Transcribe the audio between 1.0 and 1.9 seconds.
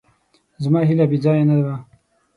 بېځایه نه وه.